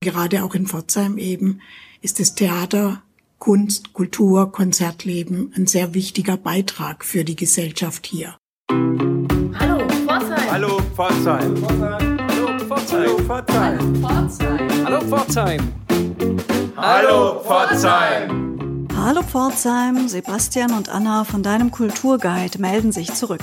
[0.00, 1.60] Gerade auch in Pforzheim eben
[2.02, 3.02] ist das Theater,
[3.38, 8.36] Kunst, Kultur, Konzertleben ein sehr wichtiger Beitrag für die Gesellschaft hier.
[9.58, 10.50] Hallo Pforzheim.
[10.50, 11.64] Hallo Pforzheim.
[12.30, 14.04] Hallo Pforzheim.
[14.84, 15.72] Hallo Pforzheim.
[16.76, 18.86] Hallo Pforzheim.
[18.96, 23.42] Hallo Pforzheim, Sebastian und Anna von deinem Kulturguide melden sich zurück.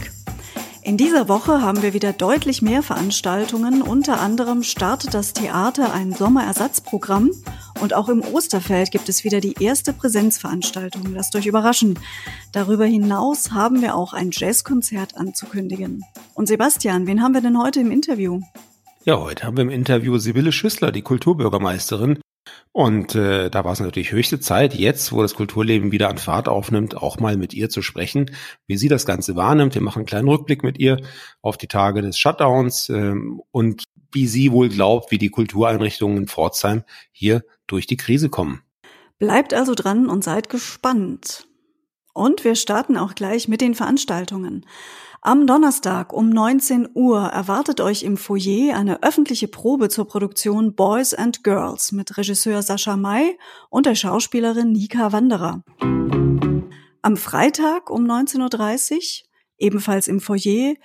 [0.86, 3.81] In dieser Woche haben wir wieder deutlich mehr Veranstaltungen.
[3.81, 7.31] Unter anderem startet das Theater ein Sommerersatzprogramm
[7.81, 11.12] und auch im Osterfeld gibt es wieder die erste Präsenzveranstaltung.
[11.12, 11.98] Lasst euch überraschen.
[12.52, 16.03] Darüber hinaus haben wir auch ein Jazzkonzert anzukündigen.
[16.35, 18.41] Und Sebastian, wen haben wir denn heute im Interview?
[19.05, 22.20] Ja, heute haben wir im Interview Sibylle Schüssler, die Kulturbürgermeisterin.
[22.75, 26.49] Und äh, da war es natürlich höchste Zeit, jetzt, wo das Kulturleben wieder an Fahrt
[26.49, 28.31] aufnimmt, auch mal mit ihr zu sprechen,
[28.67, 29.75] wie sie das Ganze wahrnimmt.
[29.75, 30.98] Wir machen einen kleinen Rückblick mit ihr
[31.41, 36.27] auf die Tage des Shutdowns ähm, und wie sie wohl glaubt, wie die Kultureinrichtungen in
[36.27, 38.62] Pforzheim hier durch die Krise kommen.
[39.20, 41.48] Bleibt also dran und seid gespannt.
[42.13, 44.65] Und wir starten auch gleich mit den Veranstaltungen.
[45.26, 51.15] Am Donnerstag um 19 Uhr erwartet euch im Foyer eine öffentliche Probe zur Produktion Boys
[51.15, 53.35] and Girls mit Regisseur Sascha May
[53.71, 55.63] und der Schauspielerin Nika Wanderer.
[57.01, 59.01] Am Freitag um 19.30 Uhr,
[59.57, 60.76] ebenfalls im Foyer,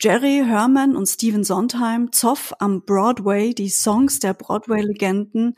[0.00, 5.56] Jerry Herman und Steven Sondheim, Zoff am Broadway, die Songs der Broadway-Legenden.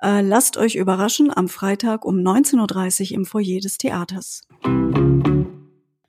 [0.00, 4.42] Äh, lasst euch überraschen am Freitag um 19.30 Uhr im Foyer des Theaters.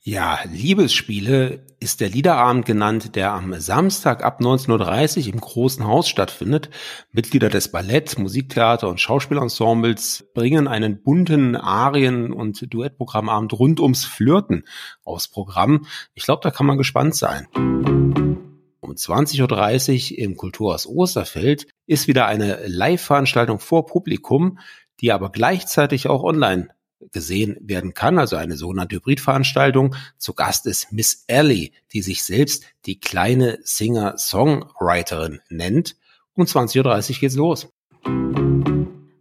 [0.10, 6.10] Ja, Liebesspiele ist der Liederabend genannt, der am Samstag ab 19.30 Uhr im Großen Haus
[6.10, 6.72] stattfindet.
[7.12, 14.64] Mitglieder des Ballett, Musiktheater und Schauspielensembles bringen einen bunten Arien- und Duettprogrammabend rund ums Flirten
[15.04, 15.86] aufs Programm.
[16.16, 17.46] Ich glaube, da kann man gespannt sein.
[17.54, 24.58] Um 20.30 Uhr im Kulturhaus Osterfeld ist wieder eine Live-Veranstaltung vor Publikum,
[25.02, 26.70] die aber gleichzeitig auch online
[27.12, 29.96] gesehen werden kann, also eine sogenannte Hybridveranstaltung.
[30.18, 35.96] Zu Gast ist Miss Ellie, die sich selbst die kleine Singer-Songwriterin nennt.
[36.36, 37.68] Um 20.30 Uhr geht's los.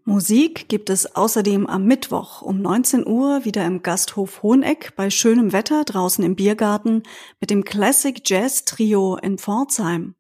[0.05, 5.53] Musik gibt es außerdem am Mittwoch um 19 Uhr wieder im Gasthof Hoheneck bei schönem
[5.53, 7.03] Wetter draußen im Biergarten
[7.41, 10.15] mit dem Classic Jazz Trio in Pforzheim.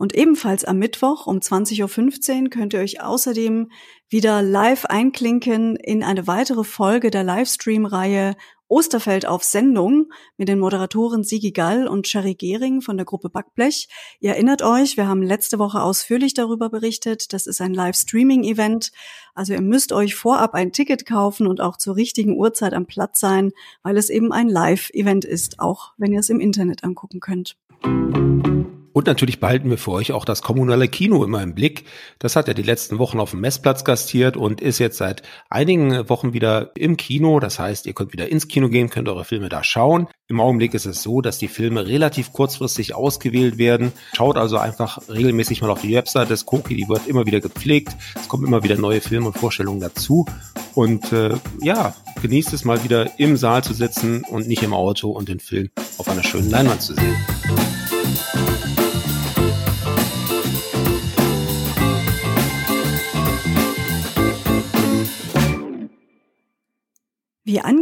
[0.00, 3.70] Und ebenfalls am Mittwoch um 20.15 Uhr könnt ihr euch außerdem
[4.08, 8.34] wieder live einklinken in eine weitere Folge der Livestream-Reihe
[8.66, 13.88] Osterfeld auf Sendung mit den Moderatoren Sigi Gall und Sherry Gehring von der Gruppe Backblech.
[14.20, 17.34] Ihr erinnert euch, wir haben letzte Woche ausführlich darüber berichtet.
[17.34, 18.92] Das ist ein Live-Streaming-Event.
[19.34, 23.20] Also ihr müsst euch vorab ein Ticket kaufen und auch zur richtigen Uhrzeit am Platz
[23.20, 23.52] sein,
[23.82, 27.58] weil es eben ein Live-Event ist, auch wenn ihr es im Internet angucken könnt.
[28.92, 31.84] Und natürlich behalten wir für euch auch das kommunale Kino immer im Blick.
[32.18, 36.08] Das hat ja die letzten Wochen auf dem Messplatz gastiert und ist jetzt seit einigen
[36.08, 37.38] Wochen wieder im Kino.
[37.38, 40.08] Das heißt, ihr könnt wieder ins Kino gehen, könnt eure Filme da schauen.
[40.26, 43.92] Im Augenblick ist es so, dass die Filme relativ kurzfristig ausgewählt werden.
[44.14, 47.96] Schaut also einfach regelmäßig mal auf die Website des Koki, die wird immer wieder gepflegt.
[48.16, 50.26] Es kommen immer wieder neue Filme und Vorstellungen dazu.
[50.74, 55.10] Und äh, ja, genießt es mal wieder im Saal zu sitzen und nicht im Auto
[55.10, 57.16] und den Film auf einer schönen Leinwand zu sehen.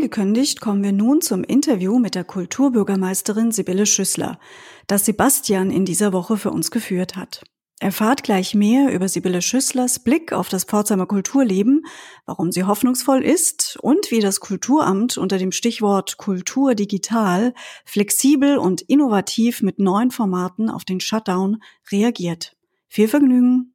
[0.09, 4.39] Angekündigt kommen wir nun zum Interview mit der Kulturbürgermeisterin Sibylle Schüssler,
[4.87, 7.43] das Sebastian in dieser Woche für uns geführt hat.
[7.79, 11.85] Erfahrt gleich mehr über Sibylle Schüsslers Blick auf das Pforzheimer Kulturleben,
[12.25, 17.53] warum sie hoffnungsvoll ist und wie das Kulturamt unter dem Stichwort Kultur digital
[17.85, 22.57] flexibel und innovativ mit neuen Formaten auf den Shutdown reagiert.
[22.89, 23.75] Viel Vergnügen!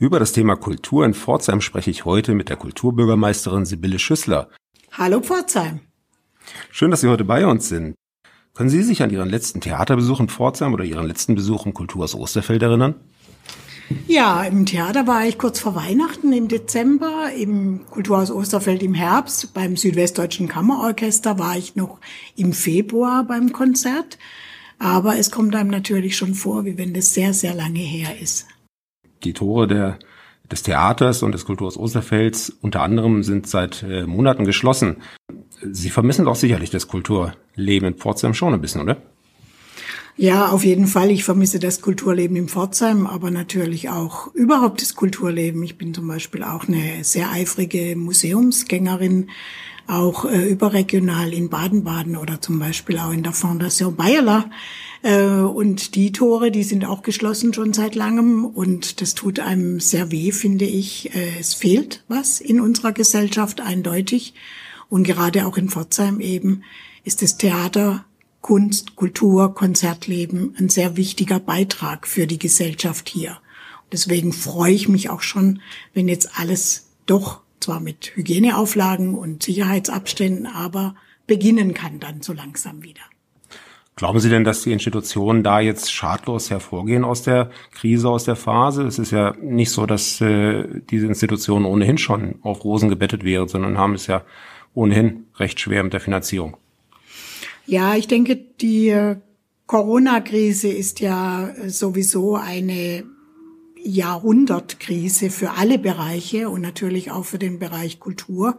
[0.00, 4.48] Über das Thema Kultur in Pforzheim spreche ich heute mit der Kulturbürgermeisterin Sibylle Schüssler.
[4.92, 5.80] Hallo Pforzheim.
[6.70, 7.96] Schön, dass Sie heute bei uns sind.
[8.54, 12.14] Können Sie sich an Ihren letzten Theaterbesuch in Pforzheim oder Ihren letzten Besuch im Kulturhaus
[12.14, 12.94] Osterfeld erinnern?
[14.06, 19.52] Ja, im Theater war ich kurz vor Weihnachten im Dezember, im Kulturhaus Osterfeld im Herbst,
[19.52, 21.98] beim Südwestdeutschen Kammerorchester war ich noch
[22.36, 24.16] im Februar beim Konzert.
[24.78, 28.46] Aber es kommt einem natürlich schon vor, wie wenn das sehr, sehr lange her ist
[29.24, 29.98] die Tore der,
[30.50, 34.96] des Theaters und des Kulturhaus Osterfelds unter anderem sind seit äh, Monaten geschlossen.
[35.60, 38.96] Sie vermissen doch sicherlich das Kulturleben in Pforzheim schon ein bisschen, oder?
[40.20, 41.12] Ja, auf jeden Fall.
[41.12, 45.62] Ich vermisse das Kulturleben in Pforzheim, aber natürlich auch überhaupt das Kulturleben.
[45.62, 49.30] Ich bin zum Beispiel auch eine sehr eifrige Museumsgängerin,
[49.86, 54.50] auch äh, überregional in Baden-Baden oder zum Beispiel auch in der Fondation Bayerler
[55.06, 58.44] und die Tore, die sind auch geschlossen schon seit langem.
[58.44, 61.14] Und das tut einem sehr weh, finde ich.
[61.14, 64.34] Äh, es fehlt was in unserer Gesellschaft eindeutig.
[64.88, 66.62] Und gerade auch in Pforzheim eben
[67.04, 68.04] ist das Theater,
[68.40, 73.38] Kunst, Kultur, Konzertleben ein sehr wichtiger Beitrag für die Gesellschaft hier.
[73.92, 75.60] Deswegen freue ich mich auch schon,
[75.94, 80.94] wenn jetzt alles doch zwar mit Hygieneauflagen und Sicherheitsabständen, aber
[81.26, 83.02] beginnen kann dann so langsam wieder.
[83.98, 88.36] Glauben Sie denn, dass die Institutionen da jetzt schadlos hervorgehen aus der Krise, aus der
[88.36, 88.84] Phase?
[88.84, 93.48] Es ist ja nicht so, dass äh, diese Institutionen ohnehin schon auf Rosen gebettet wären,
[93.48, 94.22] sondern haben es ja
[94.72, 96.56] ohnehin recht schwer mit der Finanzierung.
[97.66, 99.16] Ja, ich denke, die äh,
[99.66, 103.02] Corona-Krise ist ja sowieso eine
[103.82, 108.58] Jahrhundertkrise für alle Bereiche und natürlich auch für den Bereich Kultur.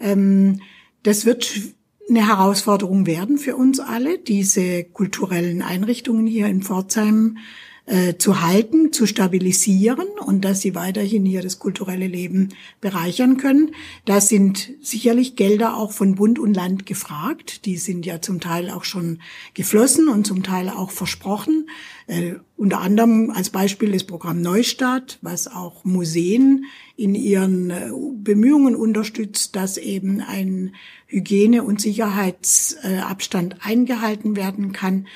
[0.00, 0.62] Ähm,
[1.02, 1.74] das wird
[2.08, 7.38] eine Herausforderung werden für uns alle, diese kulturellen Einrichtungen hier in Pforzheim
[7.86, 12.50] äh, zu halten, zu stabilisieren und dass sie weiterhin hier das kulturelle Leben
[12.80, 13.74] bereichern können.
[14.04, 17.66] Da sind sicherlich Gelder auch von Bund und Land gefragt.
[17.66, 19.20] Die sind ja zum Teil auch schon
[19.54, 21.68] geflossen und zum Teil auch versprochen.
[22.06, 28.76] Äh, unter anderem als Beispiel das Programm Neustart, was auch Museen in ihren äh, Bemühungen
[28.76, 30.76] unterstützt, dass eben ein
[31.08, 35.08] Hygiene- und Sicherheitsabstand eingehalten werden kann.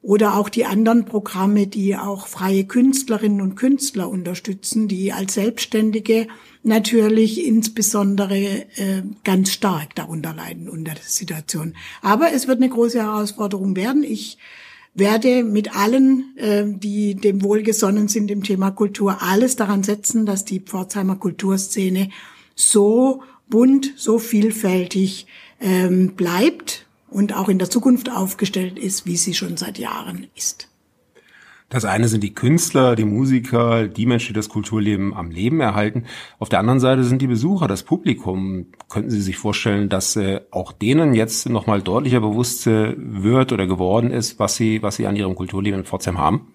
[0.00, 6.28] Oder auch die anderen Programme, die auch freie Künstlerinnen und Künstler unterstützen, die als Selbstständige
[6.62, 11.74] natürlich insbesondere äh, ganz stark darunter leiden unter der Situation.
[12.00, 14.04] Aber es wird eine große Herausforderung werden.
[14.04, 14.38] Ich
[14.94, 20.44] werde mit allen, äh, die dem wohlgesonnen sind im Thema Kultur, alles daran setzen, dass
[20.44, 22.10] die Pforzheimer Kulturszene
[22.54, 25.26] so bunt, so vielfältig
[25.60, 30.68] ähm, bleibt und auch in der Zukunft aufgestellt ist, wie sie schon seit Jahren ist.
[31.70, 36.04] Das eine sind die Künstler, die Musiker, die Menschen, die das Kulturleben am Leben erhalten.
[36.38, 38.68] Auf der anderen Seite sind die Besucher, das Publikum.
[38.88, 43.66] Könnten Sie sich vorstellen, dass äh, auch denen jetzt nochmal deutlicher bewusst äh, wird oder
[43.66, 46.54] geworden ist, was sie, was sie an ihrem Kulturleben in Pforzheim haben?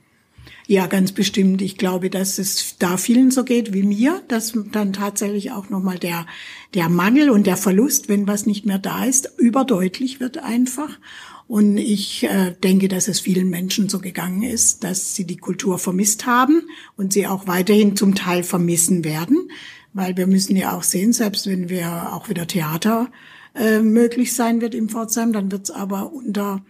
[0.66, 1.62] Ja, ganz bestimmt.
[1.62, 6.00] Ich glaube, dass es da vielen so geht wie mir, dass dann tatsächlich auch nochmal
[6.00, 6.26] der,
[6.74, 11.00] der Mangel und der Verlust, wenn was nicht mehr da ist, überdeutlich wird einfach.
[11.48, 15.78] Und ich äh, denke, dass es vielen Menschen so gegangen ist, dass sie die Kultur
[15.78, 16.64] vermisst haben
[16.96, 19.50] und sie auch weiterhin zum Teil vermissen werden.
[19.92, 23.12] Weil wir müssen ja auch sehen, selbst wenn wir auch wieder Theater
[23.54, 26.64] äh, möglich sein wird im Pforzheim, dann wird es aber unter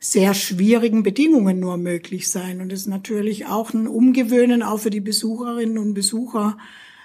[0.00, 2.62] sehr schwierigen Bedingungen nur möglich sein.
[2.62, 6.56] Und es ist natürlich auch ein Umgewöhnen auch für die Besucherinnen und Besucher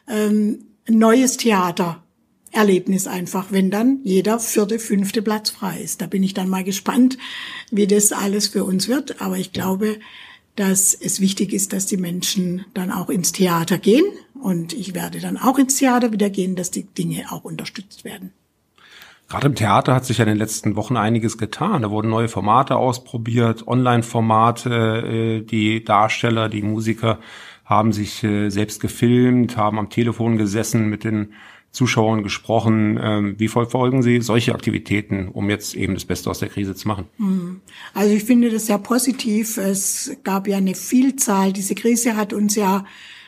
[0.07, 6.01] ähm, ein neues Theatererlebnis einfach, wenn dann jeder vierte, fünfte Platz frei ist.
[6.01, 7.17] Da bin ich dann mal gespannt,
[7.69, 9.21] wie das alles für uns wird.
[9.21, 9.99] Aber ich glaube,
[10.55, 14.05] dass es wichtig ist, dass die Menschen dann auch ins Theater gehen.
[14.41, 18.31] Und ich werde dann auch ins Theater wieder gehen, dass die Dinge auch unterstützt werden.
[19.27, 21.81] Gerade im Theater hat sich ja in den letzten Wochen einiges getan.
[21.81, 27.19] Da wurden neue Formate ausprobiert, Online-Formate, äh, die Darsteller, die Musiker
[27.65, 31.33] haben sich äh, selbst gefilmt, haben am Telefon gesessen, mit den
[31.71, 32.99] Zuschauern gesprochen.
[33.01, 36.87] Ähm, wie verfolgen Sie solche Aktivitäten, um jetzt eben das Beste aus der Krise zu
[36.87, 37.05] machen?
[37.17, 37.61] Hm.
[37.93, 39.57] Also ich finde das sehr positiv.
[39.57, 41.51] Es gab ja eine Vielzahl.
[41.51, 42.85] Diese Krise hat uns ja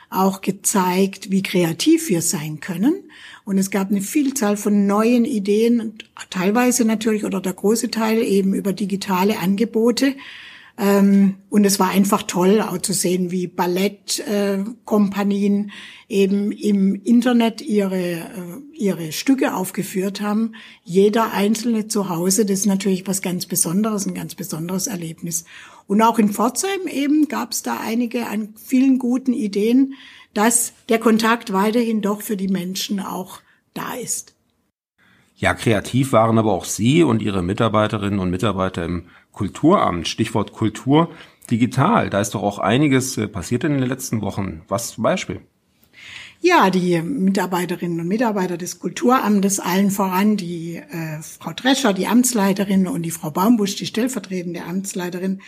[0.10, 3.03] auch gezeigt, wie kreativ wir sein können.
[3.48, 5.94] Und es gab eine Vielzahl von neuen Ideen,
[6.30, 10.16] teilweise natürlich oder der große Teil eben über digitale Angebote.
[10.79, 15.72] Ähm, und es war einfach toll, auch zu sehen, wie Ballettkompanien
[16.07, 18.27] eben im Internet ihre, äh,
[18.74, 20.53] ihre Stücke aufgeführt haben.
[20.84, 25.46] Jeder einzelne zu Hause, das ist natürlich was ganz Besonderes, ein ganz besonderes Erlebnis.
[25.88, 29.96] Und auch in Pforzheim eben gab es da einige an vielen guten Ideen,
[30.36, 33.39] dass der Kontakt weiterhin doch für die Menschen auch
[33.74, 34.36] da ist.
[35.38, 39.05] Ja, kreativ waren aber auch Sie und Ihre Mitarbeiterinnen und Mitarbeiter im
[39.38, 40.08] Kulturamt.
[40.08, 41.12] Stichwort Kultur
[41.51, 42.10] digital.
[42.10, 44.63] Da ist doch auch einiges äh, passiert in den letzten Wochen.
[44.67, 45.41] Was zum Beispiel?
[46.41, 52.88] Ja, die Mitarbeiterinnen und Mitarbeiter des Kulturamtes, allen voran die äh, Frau Drescher, die Amtsleiterin
[52.88, 55.41] und die Frau Baumbusch, die stellvertretende Amtsleiterin,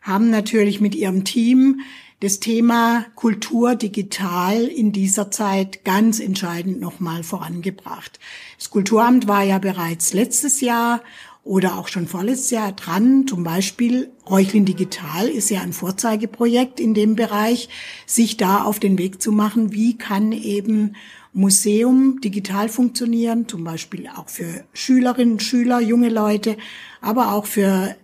[0.00, 1.80] haben natürlich mit ihrem Team
[2.20, 8.20] das Thema Kultur digital in dieser Zeit ganz entscheidend nochmal vorangebracht.
[8.58, 11.02] Das Kulturamt war ja bereits letztes Jahr
[11.44, 13.26] oder auch schon vorletztes Jahr dran.
[13.26, 17.68] Zum Beispiel Reuchlin Digital ist ja ein Vorzeigeprojekt in dem Bereich,
[18.06, 20.96] sich da auf den Weg zu machen, wie kann eben
[21.34, 26.56] Museum digital funktionieren, zum Beispiel auch für Schülerinnen, Schüler, junge Leute,
[27.00, 27.94] aber auch für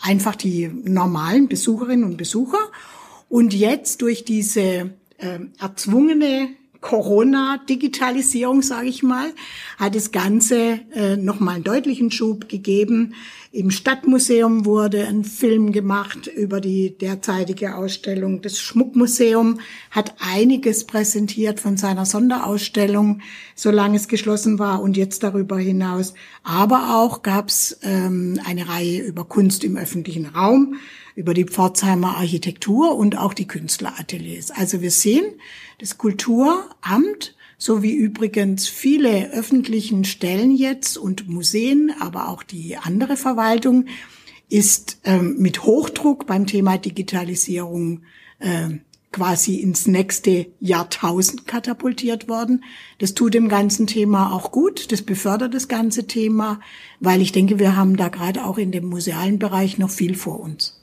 [0.00, 2.58] einfach die normalen Besucherinnen und Besucher.
[3.28, 6.48] Und jetzt durch diese äh, erzwungene
[6.80, 9.32] Corona-Digitalisierung, sage ich mal,
[9.78, 13.14] hat das Ganze äh, nochmal einen deutlichen Schub gegeben.
[13.50, 18.42] Im Stadtmuseum wurde ein Film gemacht über die derzeitige Ausstellung.
[18.42, 23.22] Das Schmuckmuseum hat einiges präsentiert von seiner Sonderausstellung,
[23.54, 26.12] solange es geschlossen war und jetzt darüber hinaus.
[26.42, 30.74] Aber auch gab es ähm, eine Reihe über Kunst im öffentlichen Raum
[31.14, 34.50] über die Pforzheimer Architektur und auch die Künstlerateliers.
[34.50, 35.24] Also wir sehen,
[35.78, 43.16] das Kulturamt so wie übrigens viele öffentlichen Stellen jetzt und Museen, aber auch die andere
[43.16, 43.86] Verwaltung,
[44.48, 48.02] ist ähm, mit Hochdruck beim Thema Digitalisierung
[48.38, 48.78] äh,
[49.10, 52.64] quasi ins nächste Jahrtausend katapultiert worden.
[52.98, 56.60] Das tut dem ganzen Thema auch gut, das befördert das ganze Thema,
[57.00, 60.40] weil ich denke, wir haben da gerade auch in dem musealen Bereich noch viel vor
[60.40, 60.77] uns.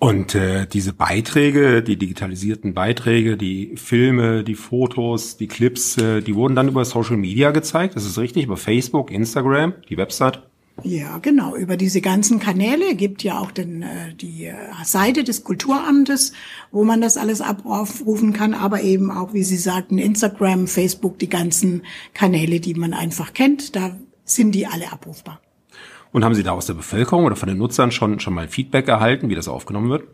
[0.00, 6.36] Und äh, diese Beiträge, die digitalisierten Beiträge, die Filme, die Fotos, die Clips, äh, die
[6.36, 7.96] wurden dann über Social Media gezeigt.
[7.96, 10.40] Das ist richtig, über Facebook, Instagram, die Website.
[10.84, 11.56] Ja, genau.
[11.56, 16.32] Über diese ganzen Kanäle gibt ja auch den, äh, die äh, Seite des Kulturamtes,
[16.70, 21.28] wo man das alles abrufen kann, aber eben auch, wie Sie sagten, Instagram, Facebook, die
[21.28, 21.82] ganzen
[22.14, 25.40] Kanäle, die man einfach kennt, da sind die alle abrufbar.
[26.12, 28.88] Und haben Sie da aus der Bevölkerung oder von den Nutzern schon, schon mal Feedback
[28.88, 30.04] erhalten, wie das aufgenommen wird?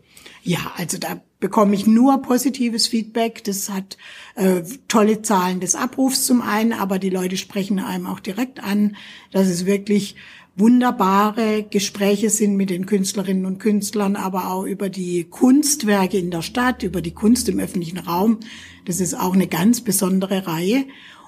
[0.43, 3.43] Ja, also da bekomme ich nur positives Feedback.
[3.43, 3.97] Das hat
[4.35, 8.95] äh, tolle Zahlen des Abrufs zum einen, aber die Leute sprechen einem auch direkt an,
[9.31, 10.15] dass es wirklich
[10.55, 16.43] wunderbare Gespräche sind mit den Künstlerinnen und Künstlern, aber auch über die Kunstwerke in der
[16.43, 18.39] Stadt, über die Kunst im öffentlichen Raum.
[18.85, 20.85] Das ist auch eine ganz besondere Reihe.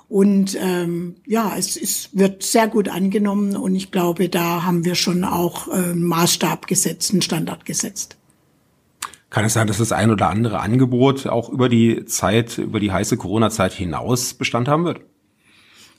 [0.10, 4.96] Und ähm, ja, es, es wird sehr gut angenommen und ich glaube, da haben wir
[4.96, 8.16] schon auch äh, einen Maßstab gesetzt, einen Standard gesetzt.
[9.30, 12.94] Kann es sein, dass das ein oder andere Angebot auch über die Zeit, über die
[12.94, 15.02] heiße Corona-Zeit hinaus Bestand haben wird?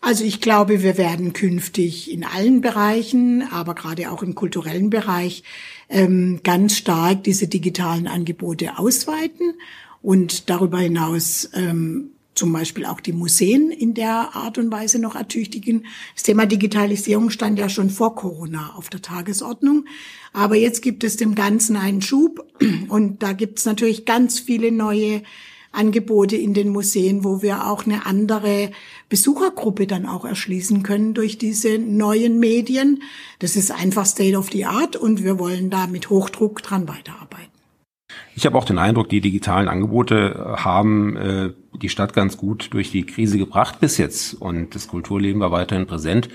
[0.01, 5.43] Also ich glaube, wir werden künftig in allen Bereichen, aber gerade auch im kulturellen Bereich,
[5.91, 9.55] ähm, ganz stark diese digitalen Angebote ausweiten
[10.01, 15.17] und darüber hinaus ähm, zum Beispiel auch die Museen in der Art und Weise noch
[15.17, 15.85] ertüchtigen.
[16.15, 19.85] Das Thema Digitalisierung stand ja schon vor Corona auf der Tagesordnung.
[20.33, 22.47] Aber jetzt gibt es dem Ganzen einen Schub
[22.89, 25.23] und da gibt es natürlich ganz viele neue
[25.73, 28.71] Angebote in den Museen, wo wir auch eine andere
[29.09, 33.03] Besuchergruppe dann auch erschließen können durch diese neuen Medien.
[33.39, 37.58] Das ist einfach State of the Art und wir wollen da mit Hochdruck dran weiterarbeiten.
[38.35, 42.69] Ich habe auch den Eindruck, die digitalen Angebote äh, haben äh, die Stadt ganz gut
[42.73, 46.29] durch die Krise gebracht bis jetzt und das Kulturleben war weiterhin präsent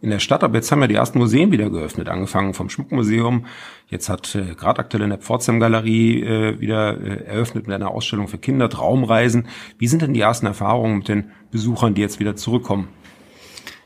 [0.00, 0.44] in der Stadt.
[0.44, 3.46] Aber jetzt haben ja die ersten Museen wieder geöffnet, angefangen vom Schmuckmuseum.
[3.88, 7.90] Jetzt hat äh, gerade aktuell in der Pforzheim Galerie äh, wieder äh, eröffnet mit einer
[7.90, 9.48] Ausstellung für Kinder, Traumreisen.
[9.78, 12.88] Wie sind denn die ersten Erfahrungen mit den Besuchern, die jetzt wieder zurückkommen?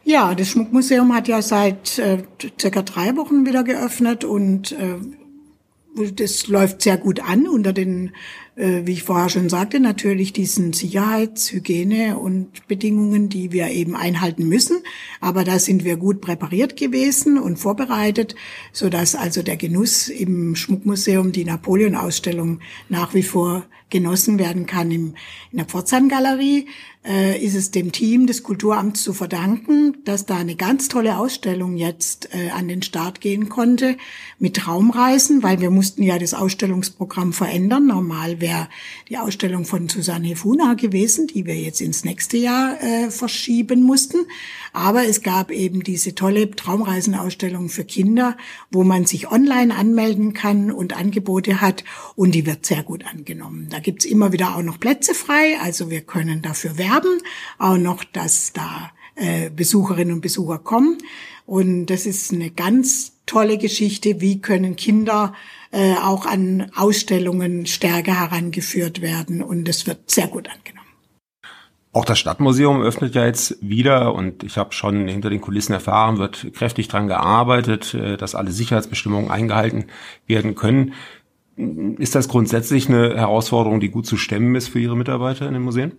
[0.04, 2.24] Ja, das Schmuckmuseum hat ja seit äh,
[2.60, 4.96] circa drei Wochen wieder geöffnet und äh,
[6.14, 8.12] das läuft sehr gut an unter den,
[8.56, 13.94] äh, wie ich vorher schon sagte, natürlich diesen Sicherheits-, Hygiene- und Bedingungen, die wir eben
[13.94, 14.78] einhalten müssen.
[15.20, 18.34] Aber da sind wir gut präpariert gewesen und vorbereitet,
[18.72, 24.90] so dass also der Genuss im Schmuckmuseum, die Napoleon-Ausstellung nach wie vor genossen werden kann
[24.90, 25.14] im,
[25.52, 26.66] in der Pforzheim-Galerie
[27.04, 31.76] äh, ist es dem Team des Kulturamts zu verdanken, dass da eine ganz tolle Ausstellung
[31.76, 33.96] jetzt äh, an den Start gehen konnte
[34.38, 37.86] mit Traumreisen, weil wir mussten ja das Ausstellungsprogramm verändern.
[37.86, 38.68] Normal wäre
[39.08, 44.18] die Ausstellung von Susanne Hefuna gewesen, die wir jetzt ins nächste Jahr äh, verschieben mussten.
[44.72, 48.36] Aber es gab eben diese tolle Traumreisenausstellung für Kinder,
[48.70, 51.82] wo man sich online anmelden kann und Angebote hat
[52.14, 53.66] und die wird sehr gut angenommen.
[53.70, 57.20] Da gibt's immer wieder auch noch Plätze frei, also wir können dafür werben,
[57.58, 60.98] auch noch, dass da äh, Besucherinnen und Besucher kommen.
[61.44, 65.34] Und das ist eine ganz tolle Geschichte, wie können Kinder
[65.70, 69.42] äh, auch an Ausstellungen stärker herangeführt werden.
[69.42, 70.82] Und es wird sehr gut angenommen.
[71.94, 76.16] Auch das Stadtmuseum öffnet ja jetzt wieder und ich habe schon hinter den Kulissen erfahren,
[76.16, 79.86] wird kräftig dran gearbeitet, äh, dass alle Sicherheitsbestimmungen eingehalten
[80.26, 80.94] werden können.
[81.56, 85.62] Ist das grundsätzlich eine Herausforderung, die gut zu stemmen ist für Ihre Mitarbeiter in den
[85.62, 85.92] Museen?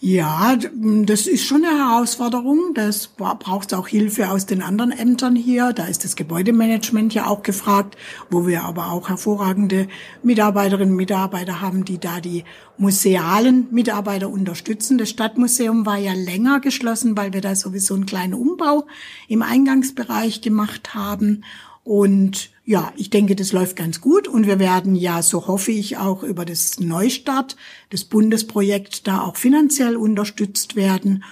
[0.00, 2.72] Ja, das ist schon eine Herausforderung.
[2.72, 5.72] Das braucht auch Hilfe aus den anderen Ämtern hier.
[5.72, 7.96] Da ist das Gebäudemanagement ja auch gefragt,
[8.30, 9.88] wo wir aber auch hervorragende
[10.22, 12.44] Mitarbeiterinnen und Mitarbeiter haben, die da die
[12.76, 14.98] musealen Mitarbeiter unterstützen.
[14.98, 18.86] Das Stadtmuseum war ja länger geschlossen, weil wir da sowieso einen kleinen Umbau
[19.26, 21.42] im Eingangsbereich gemacht haben.
[21.88, 25.96] Und ja, ich denke, das läuft ganz gut und wir werden ja, so hoffe ich,
[25.96, 27.56] auch über das Neustart,
[27.88, 31.24] das Bundesprojekt da auch finanziell unterstützt werden.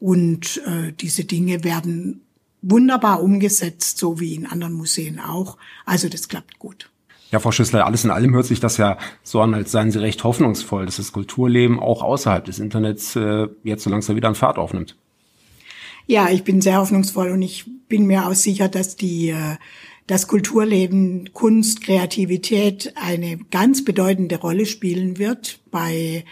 [0.00, 2.22] Und äh, diese Dinge werden
[2.62, 5.58] wunderbar umgesetzt, so wie in anderen Museen auch.
[5.84, 6.88] Also das klappt gut.
[7.30, 10.00] Ja, Frau Schüssler, alles in allem hört sich das ja so an, als seien Sie
[10.00, 14.34] recht hoffnungsvoll, dass das Kulturleben auch außerhalb des Internets äh, jetzt so langsam wieder an
[14.34, 14.96] Fahrt aufnimmt.
[16.06, 19.56] Ja, ich bin sehr hoffnungsvoll und ich bin mir auch sicher, dass die äh,
[20.08, 26.24] das Kulturleben, Kunst, Kreativität eine ganz bedeutende Rolle spielen wird bei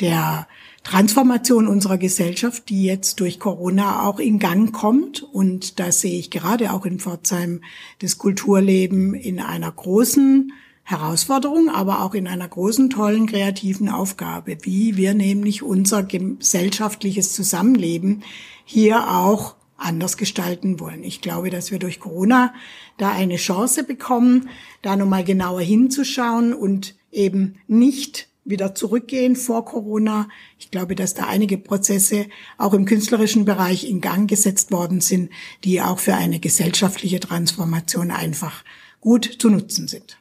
[0.00, 0.48] der
[0.82, 5.22] Transformation unserer Gesellschaft, die jetzt durch Corona auch in Gang kommt.
[5.22, 7.60] Und da sehe ich gerade auch in Pforzheim
[7.98, 10.52] das Kulturleben in einer großen
[10.84, 18.22] Herausforderung, aber auch in einer großen, tollen, kreativen Aufgabe, wie wir nämlich unser gesellschaftliches Zusammenleben
[18.64, 21.02] hier auch anders gestalten wollen.
[21.04, 22.52] Ich glaube, dass wir durch Corona
[22.98, 24.50] da eine Chance bekommen,
[24.82, 30.28] da nochmal genauer hinzuschauen und eben nicht wieder zurückgehen vor Corona.
[30.58, 35.30] Ich glaube, dass da einige Prozesse auch im künstlerischen Bereich in Gang gesetzt worden sind,
[35.64, 38.64] die auch für eine gesellschaftliche Transformation einfach
[39.00, 40.17] gut zu nutzen sind.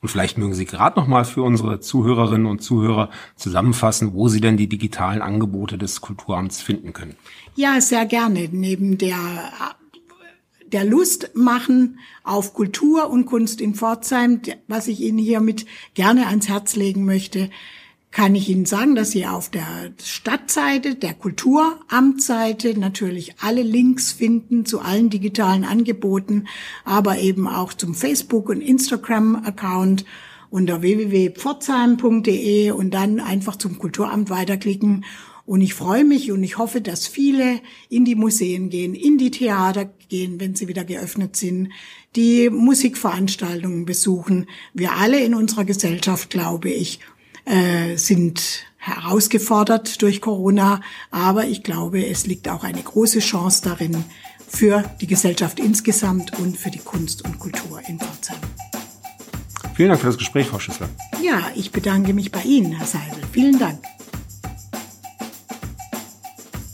[0.00, 4.40] Und vielleicht mögen Sie gerade noch mal für unsere Zuhörerinnen und Zuhörer zusammenfassen, wo Sie
[4.40, 7.16] denn die digitalen Angebote des Kulturamts finden können.
[7.54, 8.48] Ja, sehr gerne.
[8.50, 9.18] Neben der
[10.72, 16.48] der Lust machen auf Kultur und Kunst in Pforzheim, was ich Ihnen hiermit gerne ans
[16.48, 17.50] Herz legen möchte,
[18.10, 24.66] kann ich Ihnen sagen, dass Sie auf der Stadtseite, der Kulturamtseite natürlich alle Links finden
[24.66, 26.48] zu allen digitalen Angeboten,
[26.84, 30.04] aber eben auch zum Facebook- und Instagram-Account
[30.50, 35.04] unter www.pforzheim.de und dann einfach zum Kulturamt weiterklicken.
[35.46, 39.30] Und ich freue mich und ich hoffe, dass viele in die Museen gehen, in die
[39.30, 41.70] Theater gehen, wenn sie wieder geöffnet sind,
[42.16, 44.46] die Musikveranstaltungen besuchen.
[44.74, 47.00] Wir alle in unserer Gesellschaft, glaube ich,
[47.44, 50.80] äh, sind herausgefordert durch Corona.
[51.10, 54.04] Aber ich glaube, es liegt auch eine große Chance darin
[54.48, 58.38] für die Gesellschaft insgesamt und für die Kunst und Kultur in Pforzheim.
[59.74, 60.88] Vielen Dank für das Gespräch, Frau Schüssler.
[61.22, 63.22] Ja, ich bedanke mich bei Ihnen, Herr Seibel.
[63.32, 63.80] Vielen Dank.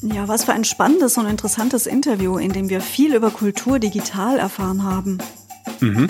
[0.03, 4.38] Ja, was für ein spannendes und interessantes Interview, in dem wir viel über Kultur digital
[4.38, 5.19] erfahren haben.
[5.81, 6.09] Mhm.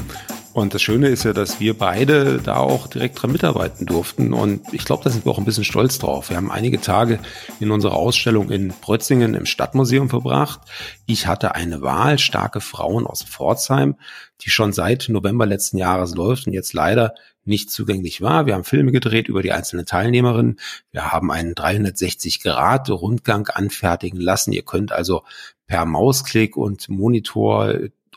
[0.57, 4.33] Und das Schöne ist ja, dass wir beide da auch direkt dran mitarbeiten durften.
[4.33, 6.31] Und ich glaube, da sind wir auch ein bisschen stolz drauf.
[6.31, 7.19] Wir haben einige Tage
[7.61, 10.63] in unserer Ausstellung in Brötzingen im Stadtmuseum verbracht.
[11.05, 13.97] Ich hatte eine Wahl, starke Frauen aus Pforzheim,
[14.41, 17.13] die schon seit November letzten Jahres läuft und jetzt leider
[17.45, 18.47] nicht zugänglich war.
[18.47, 20.59] Wir haben Filme gedreht über die einzelnen Teilnehmerinnen.
[20.91, 24.53] Wir haben einen 360-Grad-Rundgang anfertigen lassen.
[24.53, 25.23] Ihr könnt also
[25.67, 27.75] per Mausklick und Monitor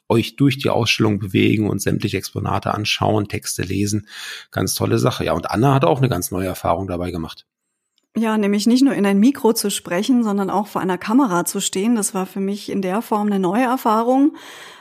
[0.10, 4.08] euch durch die Ausstellung bewegen und sämtliche Exponate anschauen, Texte lesen.
[4.52, 5.24] Ganz tolle Sache.
[5.24, 7.46] Ja, und Anna hat auch eine ganz neue Erfahrung dabei gemacht.
[8.18, 11.62] Ja, nämlich nicht nur in ein Mikro zu sprechen, sondern auch vor einer Kamera zu
[11.62, 11.96] stehen.
[11.96, 14.36] Das war für mich in der Form eine neue Erfahrung.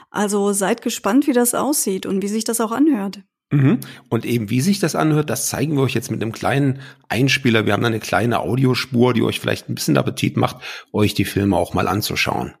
[0.09, 3.21] Also seid gespannt, wie das aussieht und wie sich das auch anhört.
[3.51, 3.79] Mhm.
[4.09, 7.65] Und eben wie sich das anhört, das zeigen wir euch jetzt mit einem kleinen Einspieler.
[7.65, 10.57] Wir haben eine kleine Audiospur, die euch vielleicht ein bisschen Appetit macht,
[10.91, 12.55] euch die Filme auch mal anzuschauen.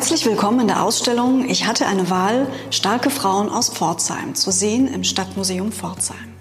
[0.00, 4.88] Herzlich willkommen in der Ausstellung Ich hatte eine Wahl, starke Frauen aus Pforzheim, zu sehen
[4.88, 6.34] im Stadtmuseum Pforzheim.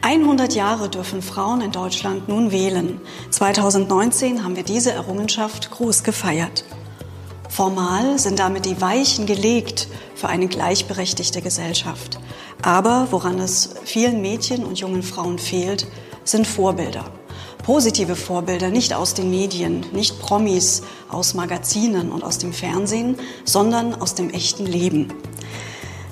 [0.00, 2.98] 100 Jahre dürfen Frauen in Deutschland nun wählen.
[3.28, 6.64] 2019 haben wir diese Errungenschaft groß gefeiert.
[7.50, 12.18] Formal sind damit die Weichen gelegt für eine gleichberechtigte Gesellschaft.
[12.62, 15.86] Aber woran es vielen Mädchen und jungen Frauen fehlt,
[16.24, 17.04] sind Vorbilder
[17.62, 23.94] positive Vorbilder nicht aus den Medien, nicht Promis aus Magazinen und aus dem Fernsehen, sondern
[23.94, 25.12] aus dem echten Leben.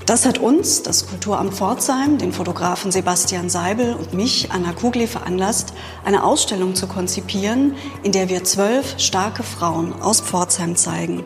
[0.09, 5.75] Das hat uns, das Kulturamt Pforzheim, den Fotografen Sebastian Seibel und mich, Anna Kugli, veranlasst,
[6.03, 11.25] eine Ausstellung zu konzipieren, in der wir zwölf starke Frauen aus Pforzheim zeigen.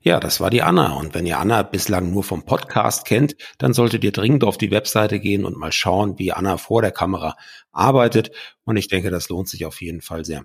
[0.00, 0.92] Ja, das war die Anna.
[0.92, 4.70] Und wenn ihr Anna bislang nur vom Podcast kennt, dann solltet ihr dringend auf die
[4.70, 7.36] Webseite gehen und mal schauen, wie Anna vor der Kamera
[7.72, 8.30] arbeitet.
[8.64, 10.44] Und ich denke, das lohnt sich auf jeden Fall sehr.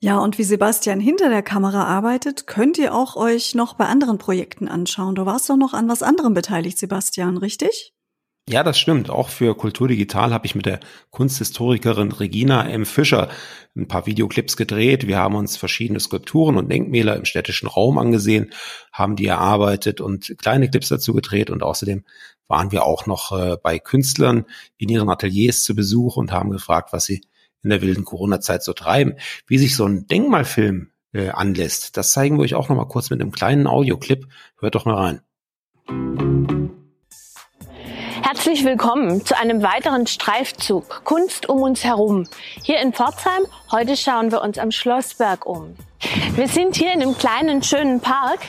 [0.00, 4.18] Ja, und wie Sebastian hinter der Kamera arbeitet, könnt ihr auch euch noch bei anderen
[4.18, 5.14] Projekten anschauen.
[5.14, 7.94] Du warst doch noch an was anderem beteiligt, Sebastian, richtig?
[8.52, 9.08] Ja, das stimmt.
[9.08, 12.84] Auch für Kultur Digital habe ich mit der Kunsthistorikerin Regina M.
[12.84, 13.30] Fischer
[13.74, 15.06] ein paar Videoclips gedreht.
[15.06, 18.52] Wir haben uns verschiedene Skulpturen und Denkmäler im städtischen Raum angesehen,
[18.92, 21.48] haben die erarbeitet und kleine Clips dazu gedreht.
[21.48, 22.04] Und außerdem
[22.46, 24.44] waren wir auch noch äh, bei Künstlern
[24.76, 27.22] in ihren Ateliers zu Besuch und haben gefragt, was sie
[27.62, 29.14] in der wilden Corona-Zeit so treiben.
[29.46, 31.96] Wie sich so ein Denkmalfilm äh, anlässt.
[31.96, 34.28] Das zeigen wir euch auch nochmal kurz mit einem kleinen Audioclip.
[34.58, 35.20] Hört doch mal
[35.88, 36.31] rein.
[38.34, 42.26] Herzlich willkommen zu einem weiteren Streifzug Kunst um uns herum.
[42.62, 45.76] Hier in Pforzheim, heute schauen wir uns am Schlossberg um.
[46.34, 48.40] Wir sind hier in einem kleinen, schönen Park,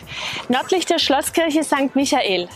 [0.47, 1.93] nördlich der Schlosskirche St.
[1.95, 2.47] Michael.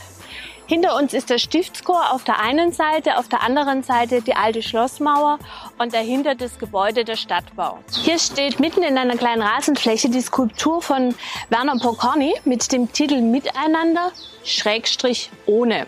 [0.67, 4.61] Hinter uns ist der Stiftschor auf der einen Seite, auf der anderen Seite die alte
[4.61, 5.39] Schlossmauer
[5.77, 7.79] und dahinter das Gebäude der Stadtbau.
[8.03, 11.15] Hier steht mitten in einer kleinen Rasenfläche die Skulptur von
[11.49, 14.11] Werner Pokorny mit dem Titel Miteinander,
[14.43, 15.87] Schrägstrich ohne.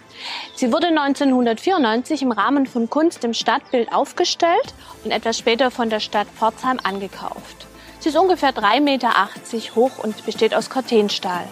[0.55, 5.99] Sie wurde 1994 im Rahmen von Kunst im Stadtbild aufgestellt und etwas später von der
[5.99, 7.67] Stadt Pforzheim angekauft.
[7.99, 9.09] Sie ist ungefähr 3,80 Meter
[9.75, 11.49] hoch und besteht aus Cortenstahl.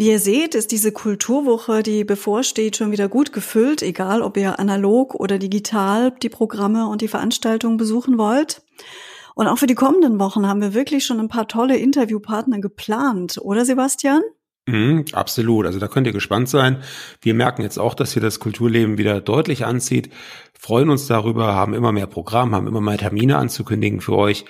[0.00, 4.58] Wie ihr seht, ist diese Kulturwoche, die bevorsteht, schon wieder gut gefüllt, egal ob ihr
[4.58, 8.62] analog oder digital die Programme und die Veranstaltungen besuchen wollt.
[9.34, 13.38] Und auch für die kommenden Wochen haben wir wirklich schon ein paar tolle Interviewpartner geplant,
[13.42, 14.22] oder Sebastian?
[14.64, 15.66] Mhm, absolut.
[15.66, 16.82] Also da könnt ihr gespannt sein.
[17.20, 20.08] Wir merken jetzt auch, dass hier das Kulturleben wieder deutlich anzieht,
[20.58, 24.46] freuen uns darüber, haben immer mehr Programm, haben immer mehr Termine anzukündigen für euch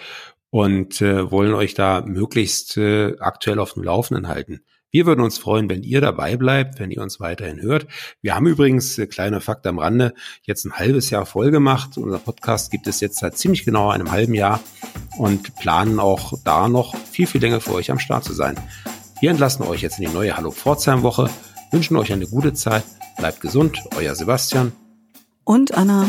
[0.51, 4.61] und äh, wollen euch da möglichst äh, aktuell auf dem Laufenden halten.
[4.90, 7.87] Wir würden uns freuen, wenn ihr dabei bleibt, wenn ihr uns weiterhin hört.
[8.22, 11.96] Wir haben übrigens, äh, kleiner Fakt am Rande, jetzt ein halbes Jahr voll gemacht.
[11.96, 14.61] Unser Podcast gibt es jetzt seit ziemlich genau einem halben Jahr
[15.16, 18.57] und planen auch da noch viel, viel länger für euch am Start zu sein.
[19.20, 21.31] Wir entlassen euch jetzt in die neue Hallo Pforzheim Woche,
[21.70, 22.85] wünschen euch eine gute Zeit,
[23.16, 24.72] bleibt gesund, euer Sebastian
[25.44, 26.09] und Anna.